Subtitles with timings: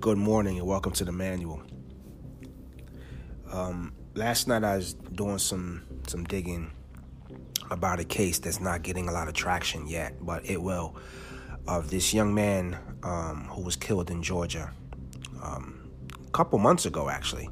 [0.00, 1.60] Good morning and welcome to the manual.
[3.52, 6.70] Um, last night I was doing some some digging
[7.70, 10.96] about a case that's not getting a lot of traction yet, but it will.
[11.68, 14.72] Of this young man um, who was killed in Georgia
[15.42, 15.90] um,
[16.26, 17.50] a couple months ago, actually.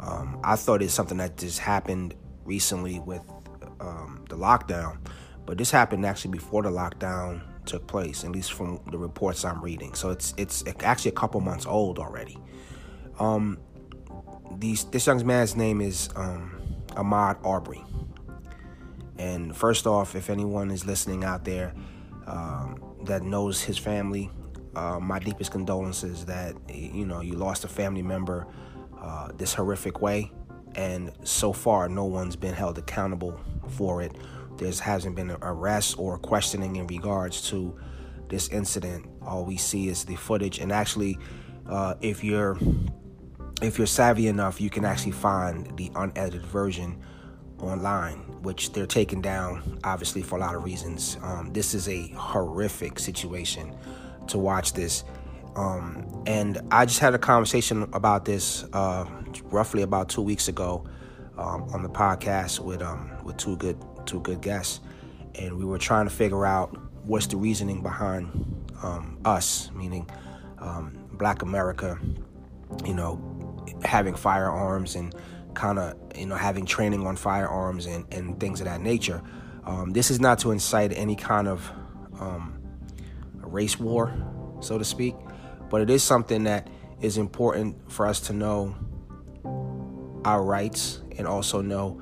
[0.00, 2.14] Um, I thought it's something that just happened
[2.46, 3.20] recently with
[3.78, 4.96] um, the lockdown,
[5.44, 9.60] but this happened actually before the lockdown took place, at least from the reports I'm
[9.62, 9.94] reading.
[9.94, 12.38] So it's it's actually a couple months old already.
[13.20, 13.58] Um,
[14.58, 16.60] these this young man's name is um,
[16.96, 17.84] Ahmaud Arbery.
[19.18, 21.74] And first off, if anyone is listening out there
[22.26, 24.30] um, that knows his family,
[24.76, 28.46] uh, my deepest condolences that you know you lost a family member
[29.00, 30.32] uh, this horrific way,
[30.74, 34.12] and so far no one's been held accountable for it
[34.58, 37.78] there hasn't been an arrest or questioning in regards to
[38.28, 39.06] this incident.
[39.22, 41.18] All we see is the footage, and actually,
[41.68, 42.58] uh, if you're
[43.62, 47.00] if you're savvy enough, you can actually find the unedited version
[47.60, 51.18] online, which they're taking down, obviously for a lot of reasons.
[51.22, 53.76] Um, this is a horrific situation
[54.28, 55.04] to watch this.
[55.56, 59.06] Um, and I just had a conversation about this uh,
[59.44, 60.84] roughly about two weeks ago
[61.36, 63.76] um, on the podcast with um, with two good
[64.08, 64.80] two good guess,
[65.34, 68.26] and we were trying to figure out what's the reasoning behind
[68.82, 70.08] um, us, meaning
[70.58, 71.98] um, Black America,
[72.84, 75.14] you know, having firearms and
[75.54, 79.22] kind of you know having training on firearms and, and things of that nature.
[79.64, 81.70] Um, this is not to incite any kind of
[82.18, 82.58] um,
[83.34, 84.12] race war,
[84.60, 85.14] so to speak,
[85.68, 86.68] but it is something that
[87.00, 88.74] is important for us to know
[90.24, 92.00] our rights and also know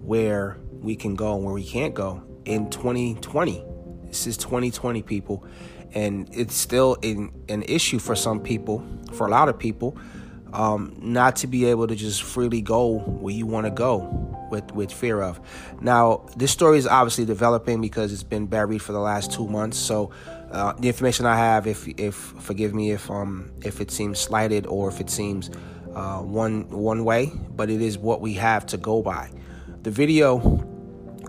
[0.00, 3.64] where we can go and where we can't go in 2020.
[4.06, 5.46] This is 2020, people,
[5.94, 9.96] and it's still in, an issue for some people, for a lot of people,
[10.52, 14.00] um, not to be able to just freely go where you want to go
[14.50, 15.40] with, with fear of.
[15.80, 19.78] Now, this story is obviously developing because it's been buried for the last two months.
[19.78, 20.10] So,
[20.50, 24.66] uh, the information I have, if if forgive me if um if it seems slighted
[24.66, 25.50] or if it seems
[25.94, 29.30] uh, one one way, but it is what we have to go by.
[29.82, 30.68] The video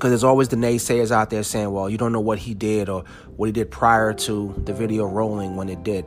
[0.04, 2.90] because there's always the naysayers out there saying, well, you don't know what he did
[2.90, 3.06] or
[3.38, 6.06] what he did prior to the video rolling when it did.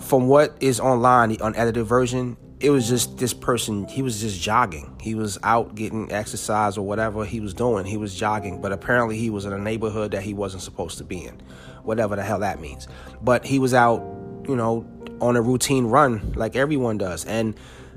[0.00, 4.40] From what is online, the unedited version, it was just this person, he was just
[4.40, 4.96] jogging.
[5.02, 7.84] He was out getting exercise or whatever he was doing.
[7.84, 11.04] He was jogging, but apparently he was in a neighborhood that he wasn't supposed to
[11.04, 11.38] be in,
[11.82, 12.88] whatever the hell that means.
[13.20, 13.98] But he was out,
[14.48, 14.90] you know,
[15.20, 17.26] on a routine run like everyone does.
[17.26, 17.54] And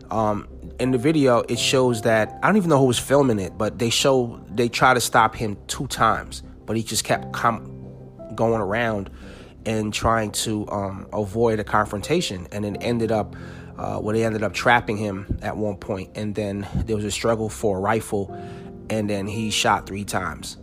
[0.09, 0.47] um,
[0.79, 3.79] in the video, it shows that I don't even know who was filming it, but
[3.79, 7.75] they show they try to stop him two times, but he just kept com-
[8.35, 9.09] going around
[9.65, 13.35] and trying to um, avoid a confrontation, and it ended up
[13.77, 17.11] uh, where they ended up trapping him at one point, and then there was a
[17.11, 18.35] struggle for a rifle,
[18.89, 20.57] and then he shot three times.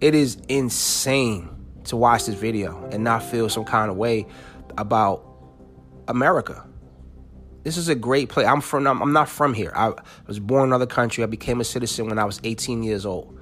[0.00, 1.48] It is insane
[1.84, 4.26] to watch this video and not feel some kind of way
[4.76, 5.24] about
[6.08, 6.66] America
[7.62, 8.46] this is a great place.
[8.46, 8.86] I'm from.
[8.86, 9.72] I'm not from here.
[9.74, 9.92] I
[10.26, 11.22] was born in another country.
[11.22, 13.38] I became a citizen when I was 18 years old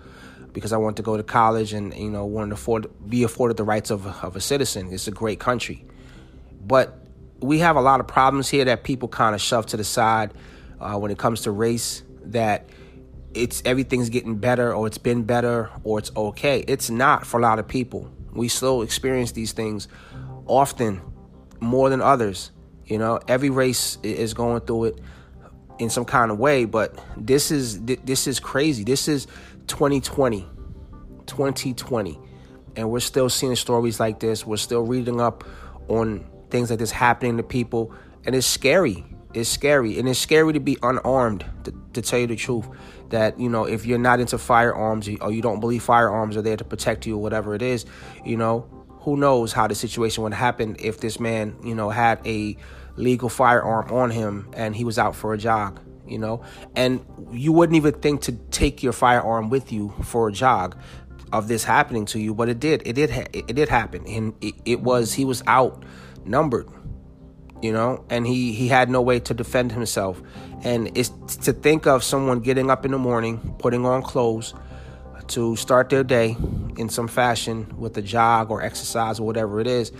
[0.53, 3.57] because I wanted to go to college and you know wanted to afford, be afforded
[3.57, 4.93] the rights of of a citizen.
[4.93, 5.85] It's a great country,
[6.67, 6.99] but
[7.41, 10.35] we have a lot of problems here that people kind of shove to the side
[10.81, 12.03] uh, when it comes to race.
[12.25, 12.69] That
[13.33, 16.65] it's everything's getting better or it's been better or it's okay.
[16.69, 18.11] It's not for a lot of people.
[18.33, 19.89] We still experience these things
[20.47, 21.01] often
[21.61, 22.51] more than others
[22.91, 25.01] you know, every race is going through it
[25.79, 28.83] in some kind of way, but this is this is crazy.
[28.83, 29.27] This is
[29.69, 30.47] 2020.
[31.27, 32.19] 2020.
[32.75, 34.45] And we're still seeing stories like this.
[34.45, 35.45] We're still reading up
[35.89, 37.95] on things like this happening to people,
[38.27, 39.05] and it's scary.
[39.33, 41.45] It's scary, and it's scary to be unarmed.
[41.65, 42.67] To, to tell you the truth,
[43.11, 46.57] that you know, if you're not into firearms or you don't believe firearms are there
[46.57, 47.87] to protect you or whatever it is,
[48.25, 48.67] you know,
[49.01, 52.57] who knows how the situation would happen if this man, you know, had a
[53.01, 56.43] legal firearm on him and he was out for a jog, you know?
[56.77, 60.77] And you wouldn't even think to take your firearm with you for a jog
[61.33, 62.83] of this happening to you, but it did.
[62.85, 63.11] It did.
[63.11, 66.69] Ha- it did happen, and it, it was he was outnumbered,
[67.63, 70.21] you know, and he he had no way to defend himself.
[70.63, 71.11] And it's
[71.45, 74.55] to think of someone getting up in the morning, putting on clothes
[75.29, 76.37] to start their day
[76.77, 79.93] in some fashion with a jog or exercise or whatever it is,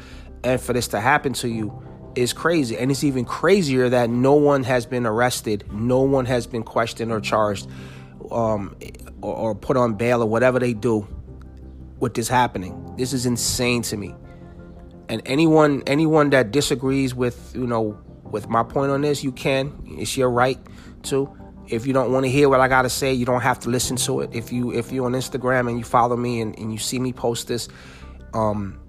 [0.43, 1.71] and for this to happen to you
[2.15, 2.77] is crazy.
[2.79, 7.13] And it's even crazier that no one has been arrested, no one has been questioned
[7.13, 7.69] or charged
[8.31, 8.77] um,
[9.23, 11.07] or, or put on bail or whatever they do
[12.01, 12.95] with this happening.
[12.97, 14.15] This is insane to me.
[15.09, 19.83] and anyone anyone that disagrees with you know with my point on this, you can.
[19.87, 20.59] It's your right
[21.05, 21.37] to.
[21.69, 23.97] If you don't want to hear what I gotta say, you don't have to listen
[23.99, 24.31] to it.
[24.33, 27.13] If you if you're on Instagram and you follow me and, and you see me
[27.13, 27.69] post this
[28.35, 28.81] um,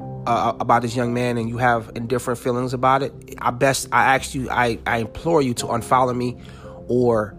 [0.00, 4.14] uh, about this young man and you have indifferent feelings about it, I best I
[4.14, 6.36] ask you, I, I implore you to unfollow me
[6.86, 7.36] or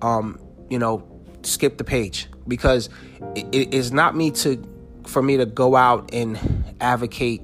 [0.00, 0.38] um,
[0.68, 1.06] you know,
[1.42, 2.88] skip the page because
[3.34, 4.62] it, it is not me to
[5.06, 6.38] for me to go out and
[6.80, 7.42] advocate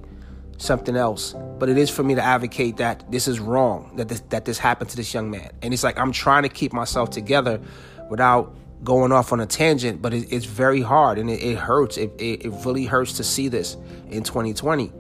[0.58, 1.34] something else.
[1.58, 4.58] But it is for me to advocate that this is wrong, that this, that this
[4.58, 5.50] happened to this young man.
[5.62, 7.61] And it's like I'm trying to keep myself together
[8.08, 11.96] without going off on a tangent, but it, it's very hard and it, it hurts.
[11.96, 13.76] It, it, it, really hurts to see this
[14.10, 14.92] in 2020.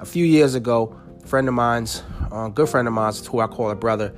[0.00, 3.46] A few years ago, a friend of mine's, uh, good friend of mine's, who I
[3.46, 4.14] call a brother,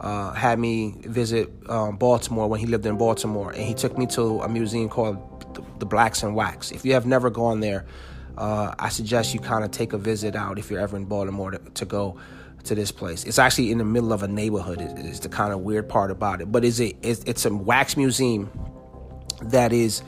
[0.00, 4.06] uh, had me visit um, Baltimore when he lived in Baltimore, and he took me
[4.06, 5.18] to a museum called
[5.78, 6.70] the Blacks in Wax.
[6.70, 7.84] If you have never gone there,
[8.38, 11.50] uh, I suggest you kind of take a visit out if you're ever in Baltimore
[11.50, 12.18] to, to, go
[12.64, 13.24] to this place.
[13.24, 14.80] It's actually in the middle of a neighborhood.
[14.80, 16.96] It's the kind of weird part about it, but is it?
[17.02, 18.50] it's, it's a wax museum
[19.42, 20.02] that is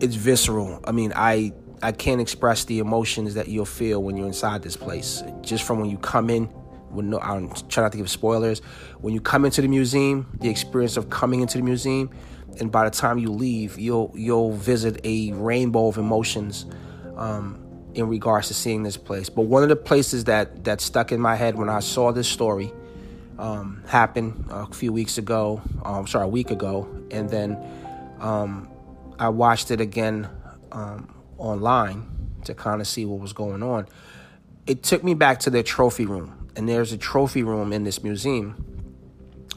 [0.00, 0.80] it's visceral.
[0.84, 1.52] I mean, I
[1.82, 5.22] I can't express the emotions that you'll feel when you're inside this place.
[5.40, 6.44] Just from when you come in,
[6.90, 8.60] when no, I'm trying not to give spoilers.
[9.00, 12.10] When you come into the museum, the experience of coming into the museum,
[12.58, 16.66] and by the time you leave, you'll you'll visit a rainbow of emotions
[17.16, 17.59] um,
[17.94, 19.28] in regards to seeing this place.
[19.28, 22.28] But one of the places that that stuck in my head when I saw this
[22.28, 22.72] story
[23.38, 27.58] um, happen a few weeks ago, um, sorry, a week ago, and then
[28.20, 28.68] um,
[29.18, 30.28] I watched it again
[30.72, 32.06] um, online
[32.44, 33.86] to kind of see what was going on.
[34.66, 38.02] It took me back to their trophy room, and there's a trophy room in this
[38.02, 38.64] museum,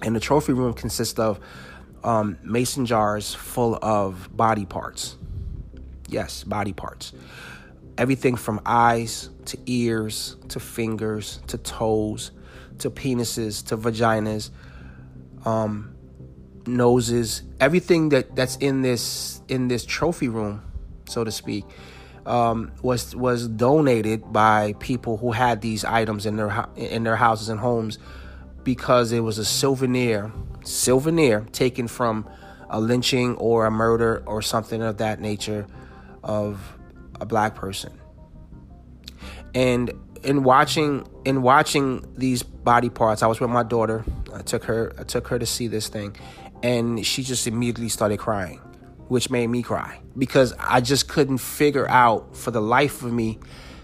[0.01, 1.39] and the trophy room consists of
[2.03, 5.17] um, mason jars full of body parts.
[6.07, 7.13] Yes, body parts
[7.97, 12.31] everything from eyes to ears to fingers to toes
[12.79, 14.49] to penises to vaginas,
[15.45, 15.95] um,
[16.65, 20.61] noses, everything that, that's in this in this trophy room,
[21.07, 21.65] so to speak,
[22.25, 27.49] um, was was donated by people who had these items in their in their houses
[27.49, 27.99] and homes
[28.63, 30.31] because it was a souvenir
[30.63, 32.27] souvenir taken from
[32.69, 35.67] a lynching or a murder or something of that nature
[36.23, 36.77] of
[37.23, 37.99] a black person.
[39.55, 39.91] And
[40.23, 44.05] in watching in watching these body parts, I was with my daughter.
[44.33, 46.15] I took her I took her to see this thing
[46.61, 48.59] and she just immediately started crying,
[49.07, 53.39] which made me cry because I just couldn't figure out for the life of me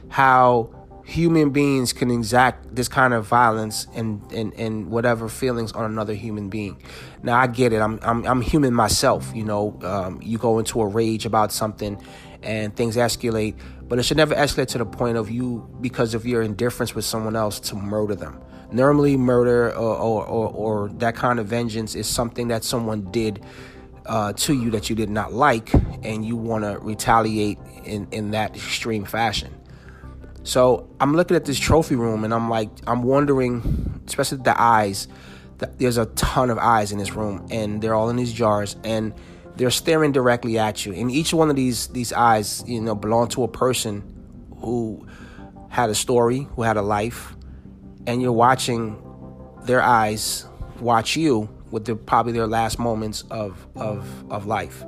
[0.10, 0.74] how
[1.10, 6.14] human beings can exact this kind of violence and, and, and whatever feelings on another
[6.14, 6.82] human being.
[7.24, 7.82] Now I get it.
[7.82, 9.32] I'm I'm, I'm human myself.
[9.36, 12.02] You know, um, you go into a rage about something,
[12.44, 13.56] and things escalate.
[13.88, 17.06] But it should never escalate to the point of you, because of your indifference with
[17.06, 18.40] someone else, to murder them.
[18.72, 23.44] Normally, murder or, or, or, or that kind of vengeance is something that someone did
[24.06, 28.32] uh, to you that you did not like, and you want to retaliate in, in
[28.32, 29.56] that extreme fashion.
[30.44, 35.08] So I'm looking at this trophy room, and I'm like, I'm wondering, especially the eyes.
[35.78, 39.14] There's a ton of eyes in this room, and they're all in these jars, and
[39.56, 40.94] they're staring directly at you.
[40.94, 44.04] And each one of these these eyes, you know, belong to a person
[44.62, 45.08] who
[45.70, 47.36] had a story, who had a life,
[48.08, 49.02] and you're watching
[49.64, 50.46] their eyes
[50.80, 54.84] watch you with probably their last moments of of of life.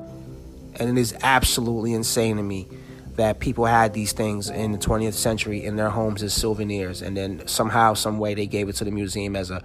[0.80, 2.68] And it is absolutely insane to me
[3.16, 7.16] that people had these things in the 20th century in their homes as souvenirs, and
[7.16, 9.62] then somehow, some way, they gave it to the museum as a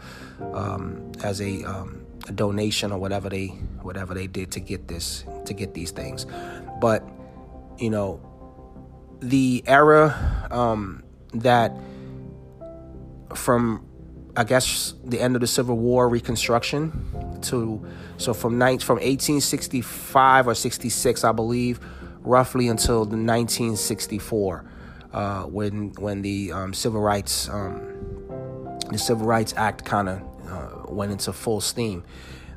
[0.53, 3.49] um, as a um, a donation or whatever they
[3.83, 6.27] whatever they did to get this to get these things.
[6.81, 7.03] But
[7.79, 8.21] you know
[9.21, 11.03] the era um,
[11.35, 11.73] that
[13.35, 13.87] from
[14.37, 17.85] I guess the end of the Civil War, Reconstruction, to
[18.19, 21.81] so from night from 1865 or 66, I believe,
[22.21, 24.71] roughly until the 1964,
[25.13, 27.81] uh, when when the um, Civil Rights um,
[28.91, 30.23] the Civil Rights Act kind of
[30.93, 32.05] went into full steam.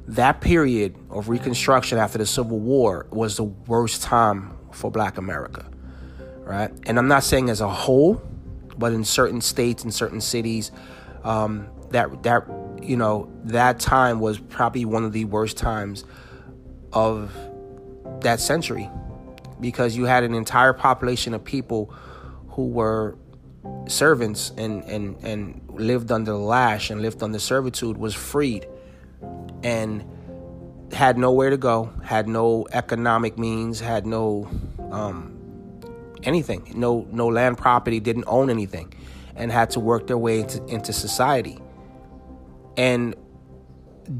[0.07, 5.65] That period of Reconstruction after the Civil War was the worst time for Black America,
[6.39, 6.71] right?
[6.85, 8.21] And I'm not saying as a whole,
[8.77, 10.71] but in certain states and certain cities,
[11.23, 12.47] um, that that
[12.81, 16.05] you know that time was probably one of the worst times
[16.93, 17.31] of
[18.21, 18.89] that century
[19.59, 21.93] because you had an entire population of people
[22.49, 23.17] who were
[23.87, 28.67] servants and, and, and lived under the lash and lived under servitude was freed
[29.63, 30.05] and
[30.91, 34.49] had nowhere to go, had no economic means, had no
[34.91, 35.39] um,
[36.23, 36.73] anything.
[36.75, 38.93] No no land property, didn't own anything,
[39.35, 41.59] and had to work their way into, into society.
[42.77, 43.15] And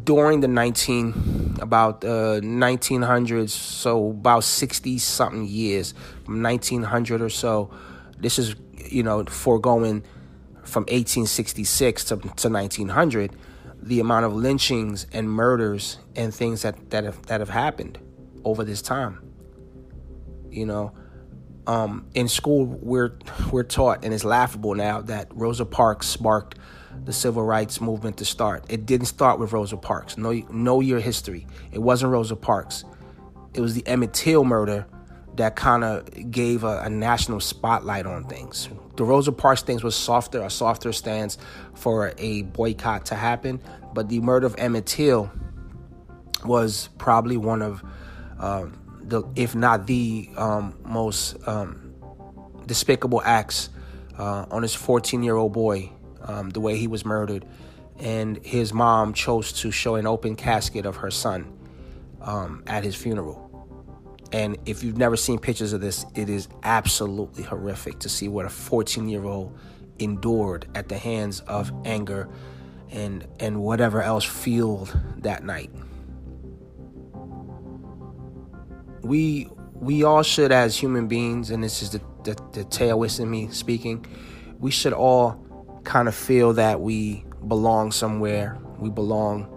[0.04, 7.72] during the 19 about uh, 1900s so about 60 something years from 1900 or so
[8.20, 10.04] this is you know foregoing
[10.70, 13.36] from 1866 to, to 1900
[13.82, 17.98] the amount of lynchings and murders and things that that have that have happened
[18.44, 19.22] over this time
[20.50, 20.92] you know
[21.68, 23.18] um, in school we're
[23.52, 26.56] we're taught and it's laughable now that Rosa Parks sparked
[27.06, 28.66] the civil rights movement to start.
[28.70, 30.18] It didn't start with Rosa Parks.
[30.18, 31.48] Know, know your history.
[31.72, 32.84] It wasn't Rosa Parks.
[33.54, 34.86] It was the Emmett Till murder
[35.40, 38.68] that kind of gave a, a, national spotlight on things.
[38.98, 41.38] The Rosa Parks things was softer, a softer stance
[41.76, 43.62] for a boycott to happen,
[43.94, 45.32] but the murder of Emmett Till
[46.44, 47.82] was probably one of
[48.38, 48.66] uh,
[49.02, 51.96] the, if not the um, most um,
[52.66, 53.70] despicable acts
[54.18, 55.90] uh, on this 14-year-old boy
[56.24, 57.46] um, the way he was murdered,
[57.98, 61.50] and his mom chose to show an open casket of her son
[62.20, 63.49] um, at his funeral.
[64.32, 68.46] And if you've never seen pictures of this, it is absolutely horrific to see what
[68.46, 69.58] a 14 year old
[69.98, 72.30] endured at the hands of anger
[72.92, 75.72] and and whatever else fueled that night.
[79.02, 83.30] We we all should as human beings, and this is the, the, the Taoist in
[83.30, 84.06] me speaking,
[84.60, 85.44] we should all
[85.86, 88.58] kind of feel that we belong somewhere.
[88.78, 89.48] We belong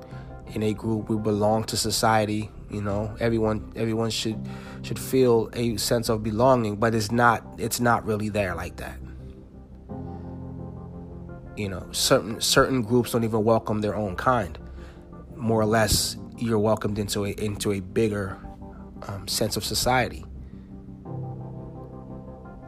[0.55, 1.09] in a group.
[1.09, 2.51] We belong to society.
[2.73, 4.49] You know, everyone everyone should
[4.81, 8.99] should feel a sense of belonging, but it's not it's not really there like that.
[11.55, 14.59] You know, certain certain groups don't even welcome their own kind.
[15.37, 18.39] More or less, you're welcomed into a into a bigger
[19.07, 20.25] um, sense of society.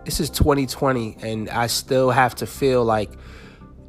[0.05, 3.11] This is 2020, and I still have to feel like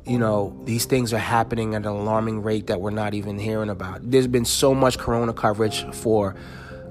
[0.05, 3.69] you know, these things are happening at an alarming rate that we're not even hearing
[3.69, 4.09] about.
[4.09, 6.35] There's been so much corona coverage for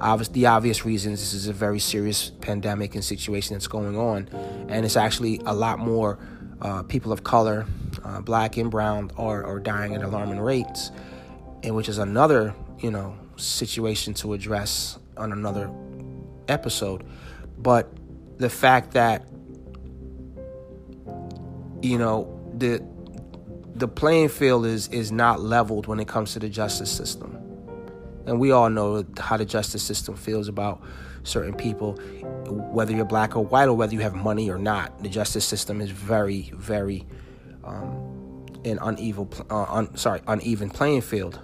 [0.00, 1.20] obvious, the obvious reasons.
[1.20, 4.28] This is a very serious pandemic and situation that's going on.
[4.68, 6.18] And it's actually a lot more
[6.60, 7.66] uh, people of color,
[8.04, 10.90] uh, black and brown, are, are dying at alarming rates,
[11.62, 15.70] and which is another, you know, situation to address on another
[16.48, 17.04] episode.
[17.58, 17.92] But
[18.38, 19.24] the fact that,
[21.80, 22.82] you know, the
[23.74, 27.38] the playing field is is not leveled when it comes to the justice system.
[28.26, 30.80] And we all know how the justice system feels about
[31.24, 31.92] certain people,
[32.46, 35.02] whether you're black or white, or whether you have money or not.
[35.02, 37.06] The justice system is very, very
[37.64, 41.38] um, an uneven, uh, un, sorry, uneven playing field.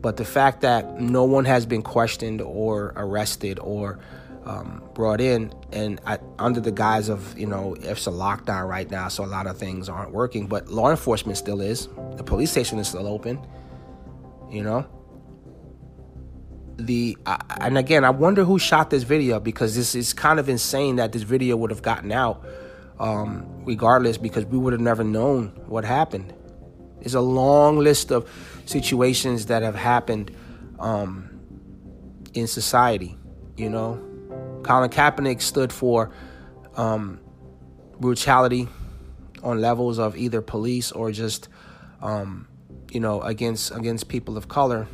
[0.00, 3.98] But the fact that no one has been questioned or arrested or
[4.46, 8.88] um, brought in, and I, under the guise of you know it's a lockdown right
[8.90, 10.46] now, so a lot of things aren't working.
[10.46, 11.88] But law enforcement still is.
[12.16, 13.44] The police station is still open.
[14.50, 14.86] You know.
[16.78, 17.16] The
[17.60, 21.12] and again, I wonder who shot this video because this is kind of insane that
[21.12, 22.44] this video would have gotten out,
[23.00, 26.32] um, regardless, because we would have never known what happened.
[27.00, 28.30] There's a long list of
[28.66, 30.30] situations that have happened
[30.78, 31.30] um,
[32.34, 33.16] in society.
[33.56, 34.05] You know,
[34.66, 36.10] Colin Kaepernick stood for
[36.74, 37.20] um,
[38.00, 38.68] brutality
[39.42, 41.48] on levels of either police or just,
[42.02, 42.48] um,
[42.90, 44.88] you know, against against people of color.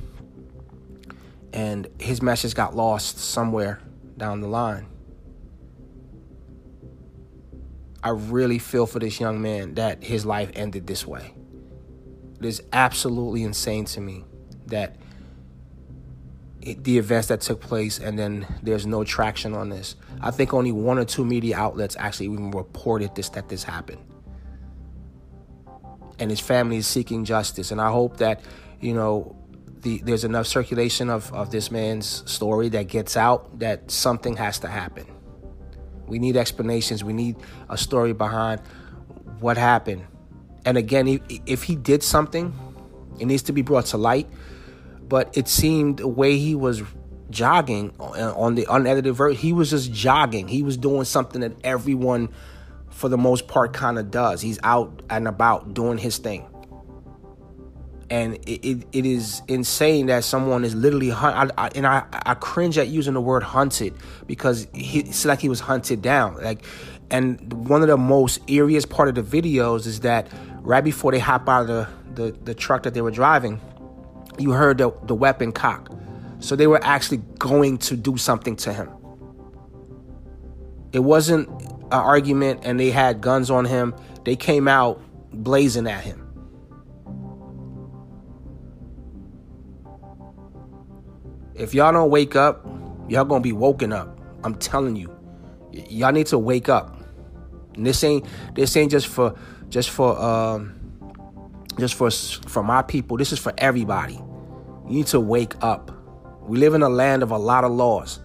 [1.54, 3.80] And his message got lost somewhere
[4.18, 4.86] down the line.
[8.02, 11.34] I really feel for this young man that his life ended this way.
[12.38, 14.24] It is absolutely insane to me
[14.66, 14.96] that
[16.62, 19.96] the events that took place and then there's no traction on this.
[20.20, 24.00] I think only one or two media outlets actually even reported this that this happened.
[26.18, 28.42] And his family is seeking justice and I hope that,
[28.80, 29.36] you know,
[29.80, 34.60] the, there's enough circulation of, of this man's story that gets out that something has
[34.60, 35.06] to happen.
[36.06, 37.02] We need explanations.
[37.02, 37.36] We need
[37.68, 38.60] a story behind
[39.40, 40.06] what happened.
[40.64, 42.54] And again, if he did something,
[43.18, 44.28] it needs to be brought to light
[45.12, 46.82] but it seemed the way he was
[47.28, 50.48] jogging uh, on the unedited version, he was just jogging.
[50.48, 52.30] He was doing something that everyone,
[52.88, 54.40] for the most part, kind of does.
[54.40, 56.48] He's out and about doing his thing.
[58.08, 61.52] And it, it, it is insane that someone is literally hunt.
[61.58, 63.92] I, I, and I, I cringe at using the word hunted
[64.26, 66.42] because he, it's like he was hunted down.
[66.42, 66.64] Like,
[67.10, 70.28] and one of the most eeriest part of the videos is that
[70.62, 73.60] right before they hop out of the, the, the truck that they were driving,
[74.38, 75.90] you heard the, the weapon cock.
[76.40, 78.90] So they were actually going to do something to him.
[80.92, 83.94] It wasn't an argument and they had guns on him.
[84.24, 85.00] They came out
[85.32, 86.18] blazing at him.
[91.54, 92.66] If y'all don't wake up,
[93.08, 94.18] y'all gonna be woken up.
[94.42, 95.14] I'm telling you.
[95.70, 97.00] Y'all need to wake up.
[97.74, 99.34] And this ain't this ain't just for
[99.68, 100.81] just for um
[101.78, 103.16] just for for my people.
[103.16, 104.14] This is for everybody.
[104.14, 105.90] You need to wake up.
[106.42, 108.20] We live in a land of a lot of laws,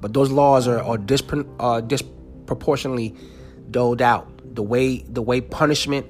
[0.00, 3.14] but those laws are are, are uh, disproportionately
[3.70, 4.28] doled out.
[4.54, 6.06] The way the way punishment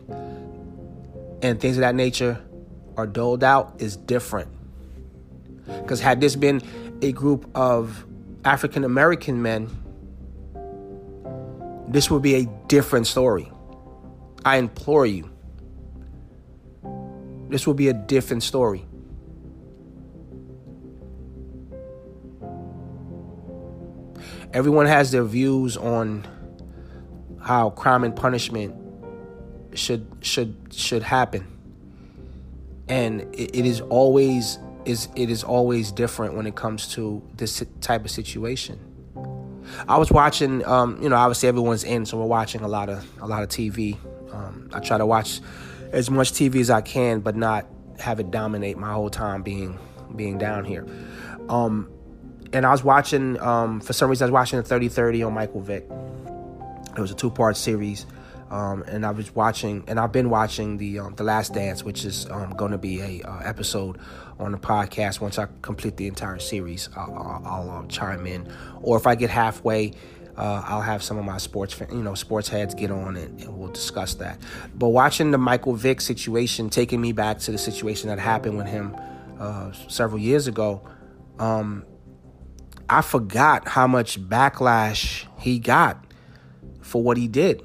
[1.42, 2.42] and things of that nature
[2.96, 4.48] are doled out is different.
[5.66, 6.62] Because had this been
[7.02, 8.04] a group of
[8.44, 9.68] African American men,
[11.88, 13.50] this would be a different story.
[14.44, 15.30] I implore you.
[17.54, 18.84] This will be a different story.
[24.52, 26.26] Everyone has their views on
[27.40, 28.75] how crime and punishment
[29.73, 31.46] should should should happen.
[32.88, 37.62] And it, it is always is it is always different when it comes to this
[37.80, 38.80] type of situation.
[39.87, 43.06] I was watching, um, you know, obviously everyone's in, so we're watching a lot of
[43.23, 43.96] a lot of TV.
[44.32, 45.40] Um, I try to watch
[45.94, 47.66] as much TV as I can, but not
[48.00, 49.78] have it dominate my whole time being
[50.16, 50.86] being down here.
[51.48, 51.88] Um,
[52.52, 55.60] and I was watching, um, for some reason, I was watching the 3030 on Michael
[55.60, 55.84] Vick.
[56.96, 58.06] It was a two part series.
[58.50, 62.04] Um, and I was watching, and I've been watching the um, the Last Dance, which
[62.04, 63.98] is um, going to be a uh, episode
[64.38, 65.20] on the podcast.
[65.20, 68.46] Once I complete the entire series, I'll, I'll, I'll uh, chime in,
[68.82, 69.94] or if I get halfway,
[70.36, 73.56] uh, I'll have some of my sports, you know, sports heads get on it, and,
[73.56, 74.38] we'll discuss that.
[74.74, 78.66] But watching the Michael Vick situation, taking me back to the situation that happened with
[78.66, 78.96] him
[79.38, 80.88] uh, several years ago,
[81.38, 81.84] um,
[82.88, 86.04] I forgot how much backlash he got
[86.82, 87.62] for what he did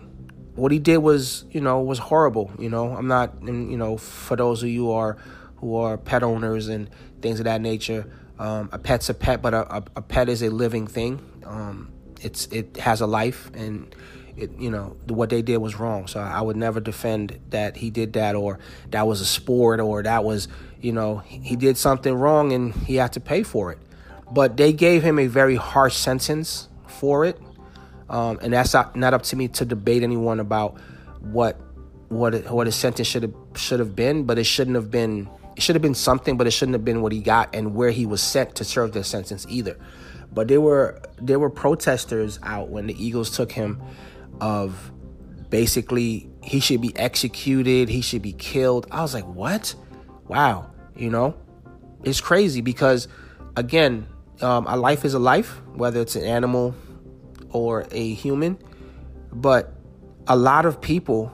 [0.60, 2.52] what he did was, you know, was horrible.
[2.60, 5.18] You know, I'm not, you know, for those of you who are
[5.58, 6.90] who are pet owners and
[7.22, 10.42] things of that nature, um, a pet's a pet, but a, a, a pet is
[10.44, 11.20] a living thing.
[11.46, 13.94] Um, it's it has a life, and
[14.38, 16.08] it you know what they did was wrong.
[16.08, 18.60] So I would never defend that he did that, or
[18.92, 20.48] that was a sport, or that was
[20.82, 23.80] you know he did something wrong and he had to pay for it.
[24.32, 27.40] But they gave him a very harsh sentence for it
[28.10, 30.80] um, and that's not, not up to me to debate anyone about
[31.22, 31.60] what
[32.10, 35.30] what what his sentence should have should have been, but it shouldn't have been.
[35.56, 37.92] It should have been something, but it shouldn't have been what he got and where
[37.92, 39.78] he was sent to serve the sentence either.
[40.32, 43.82] But there were there were protesters out when the Eagles took him
[44.40, 44.92] of
[45.50, 48.88] basically he should be executed, he should be killed.
[48.92, 49.76] I was like, what?
[50.28, 51.36] Wow, you know,
[52.04, 53.08] it's crazy because
[53.56, 54.08] again,
[54.42, 56.76] um, a life is a life, whether it's an animal,
[57.52, 58.58] or a human,
[59.32, 59.74] but
[60.28, 61.32] a lot of people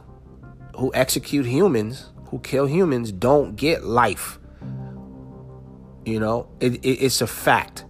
[0.77, 4.39] who execute humans, who kill humans, don't get life.
[6.05, 7.84] You know, it, it, it's a fact,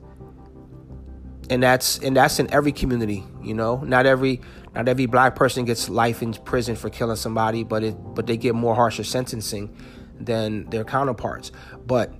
[1.49, 3.23] and that's and that's in every community.
[3.43, 4.41] You know, not every
[4.73, 8.37] not every black person gets life in prison for killing somebody, but it but they
[8.37, 9.75] get more harsher sentencing
[10.19, 11.51] than their counterparts.
[11.85, 12.11] But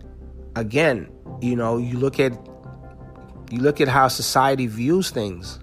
[0.55, 1.09] again,
[1.41, 2.33] you know, you look at
[3.51, 5.59] you look at how society views things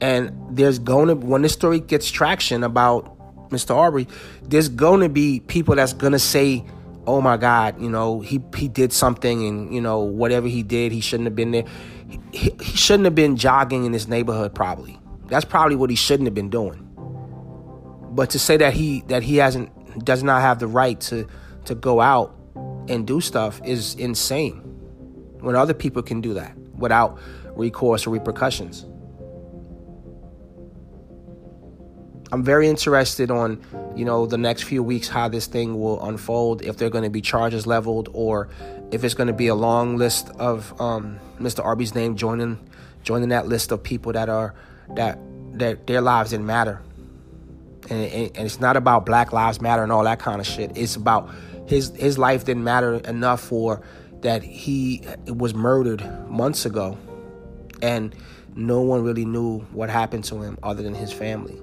[0.00, 3.10] and there's going to, when this story gets traction about
[3.48, 3.74] Mr.
[3.74, 4.06] Arbery
[4.42, 6.64] there's going to be people that's going to say,
[7.06, 10.92] oh my God, you know, he, he did something and, you know, whatever he did,
[10.92, 11.64] he shouldn't have been there.
[12.32, 14.98] He, he shouldn't have been jogging in this neighborhood, probably.
[15.26, 16.80] That's probably what he shouldn't have been doing.
[18.12, 21.26] But to say that he that he hasn't does not have the right to
[21.64, 22.36] to go out
[22.88, 24.60] and do stuff is insane.
[25.40, 27.18] When other people can do that without
[27.56, 28.86] recourse or repercussions.
[32.32, 33.60] I'm very interested on,
[33.94, 36.62] you know, the next few weeks how this thing will unfold.
[36.62, 38.48] If they're going to be charges leveled, or
[38.90, 41.64] if it's going to be a long list of um, Mr.
[41.64, 42.58] Arbery's name joining
[43.02, 44.54] joining that list of people that are
[44.96, 45.18] that
[45.52, 46.80] that their lives didn't matter.
[47.90, 50.76] And, and, and it's not about Black Lives Matter and all that kind of shit.
[50.76, 51.30] It's about
[51.66, 53.82] his his life didn't matter enough for
[54.22, 56.98] that he was murdered months ago,
[57.82, 58.14] and
[58.56, 61.60] no one really knew what happened to him other than his family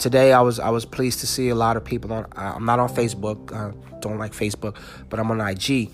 [0.00, 2.26] today I was I was pleased to see a lot of people on.
[2.34, 3.52] I'm not on Facebook.
[3.52, 4.76] I don't like Facebook,
[5.08, 5.90] but I'm on IG,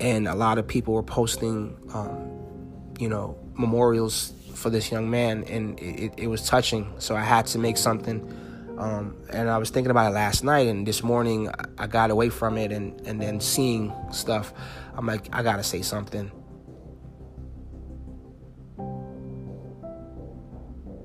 [0.00, 5.44] and a lot of people were posting, um, you know, memorials for this young man,
[5.44, 6.92] and it, it, was touching.
[6.98, 8.34] So I had to make something.
[8.78, 12.28] Um, and I was thinking about it last night, and this morning I got away
[12.30, 14.52] from it, and and then seeing stuff,
[14.96, 16.30] I'm like, I gotta say something.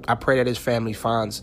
[0.06, 1.42] I pray that his family finds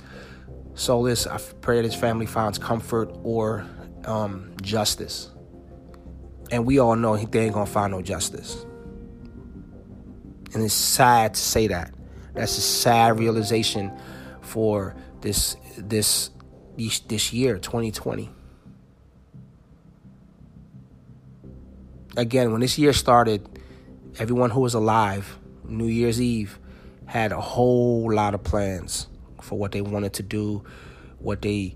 [0.75, 1.27] solace.
[1.27, 3.67] I pray that his family finds comfort or
[4.05, 5.31] um, justice.
[6.51, 8.65] And we all know they ain't gonna find no justice.
[10.53, 11.95] And it's sad to say that.
[12.35, 13.93] That's a sad realization
[14.41, 16.31] for this this
[17.07, 18.31] this year, 2020.
[22.17, 23.49] Again, when this year started,
[24.19, 26.59] everyone who was alive, New Year's Eve,
[27.07, 29.07] had a whole lot of plans
[29.51, 30.63] for what they wanted to do,
[31.19, 31.75] what they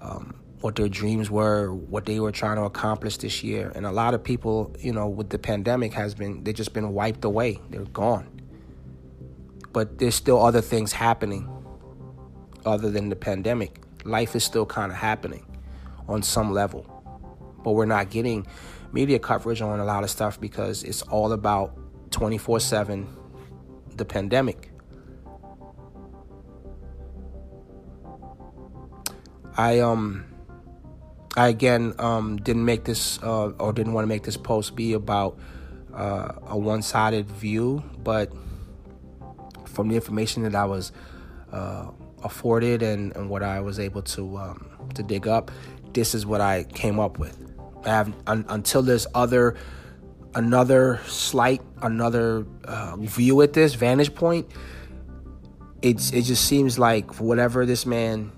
[0.00, 3.70] um, what their dreams were, what they were trying to accomplish this year.
[3.74, 6.94] And a lot of people, you know, with the pandemic has been they just been
[6.94, 7.60] wiped away.
[7.68, 8.40] They're gone.
[9.74, 11.46] But there's still other things happening
[12.64, 13.82] other than the pandemic.
[14.04, 15.44] Life is still kind of happening
[16.08, 16.86] on some level.
[17.62, 18.46] But we're not getting
[18.92, 21.76] media coverage on a lot of stuff because it's all about
[22.12, 23.06] 24/7
[23.94, 24.70] the pandemic.
[29.56, 30.24] I um
[31.36, 34.92] I again um didn't make this uh, or didn't want to make this post be
[34.92, 35.38] about
[35.94, 38.32] uh, a one-sided view, but
[39.66, 40.92] from the information that I was
[41.52, 41.86] uh,
[42.22, 45.50] afforded and, and what I was able to um, to dig up,
[45.92, 47.38] this is what I came up with.
[47.84, 49.56] I have un, until there's other
[50.34, 54.50] another slight another uh, view at this vantage point.
[55.82, 58.32] It's it just seems like whatever this man,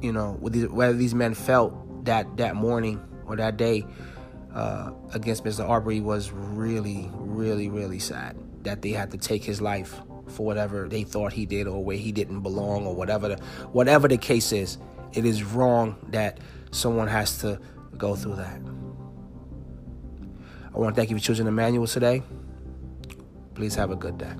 [0.00, 3.84] you know, whether these men felt that that morning or that day
[4.54, 5.68] uh, against Mr.
[5.68, 10.88] Arbery was really, really, really sad that they had to take his life for whatever
[10.88, 13.36] they thought he did or where he didn't belong or whatever the
[13.72, 14.78] whatever the case is.
[15.12, 16.38] It is wrong that
[16.70, 17.60] someone has to
[17.96, 18.60] go through that.
[20.74, 22.22] I want to thank you for choosing Emmanuel today.
[23.54, 24.34] Please have a good day.